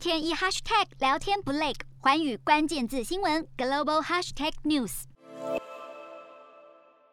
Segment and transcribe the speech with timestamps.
[0.00, 5.02] 天一 hashtag 聊天不累，环宇关键字新闻 global hashtag news。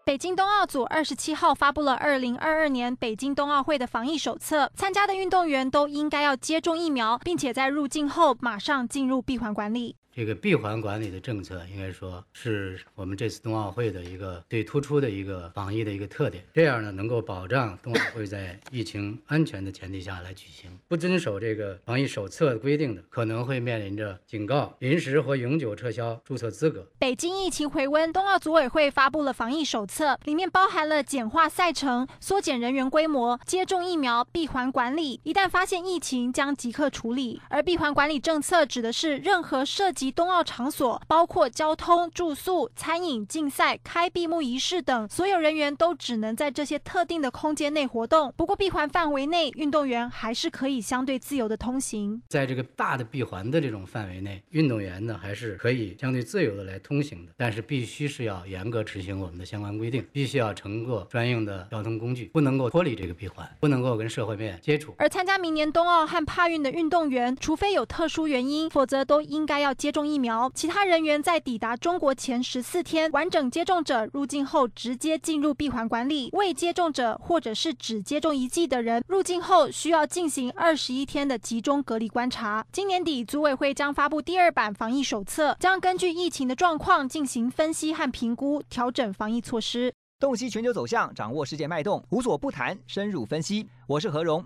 [0.06, 9.98] 北京冬奥组二十七号发布了二零二二年北京冬奥会的防疫手册，参加的运动员都应该要接种疫苗，并且在入境后马上进入闭环管理。
[10.18, 16.44] 这个闭环管理的政策，应该说是我们这次冬奥会的一个最突出的一个防疫的一个特点。
[16.56, 20.72] 这样呢，能够保障冬奥会在疫情安全的前提下来举行。
[20.88, 26.84] 不遵守这个防疫手册规定的，可能会面临着警告、临时或永久撤销注册资格。
[26.97, 35.20] 北京疫情回温，冬奥组委会发布了防疫手册，里面包含了简化赛程、缩减人员规模、接种疫苗、闭环管理。
[35.22, 37.39] 一旦发现疫情，将即刻处理。
[37.49, 48.33] 而闭环管理政策指的是任何涉及冬奥场所包括交通、住宿、餐饮、竞赛、开闭幕仪式等，所有人员都只能在这些特定的空间内活动。
[48.35, 52.21] 不过，闭环范围内，运动员还是可以相对自由的通行。
[52.27, 64.94] 在这个大的闭环的这种范围内，运动员呢还是可以相对自由的来通行的，但是必须是要严格执行我们的相关规定，必须要乘坐专用的交通工具，不能够脱离这个闭环，不能够跟社会面接触。
[64.97, 70.52] 而参加明年冬奥和帕运的运动员，除非有特殊原因，否则都应该要接种疫苗。
[70.53, 82.64] 其他人员在抵达中国前十四天，完整接种者入境后直接进入闭环管理；未接种者或者是只接种一剂的人，入境后需要进行二十一天的集中隔离观察。
[82.72, 89.92] 今年底，组委会将发布第二版防疫手册，将根据疫情的状况进行分析和评估，调整防疫措施。
[90.20, 93.68] 洞悉全球走向，掌握世界脉动，无所不谈，深入分析。
[93.88, 94.45] 我是何荣。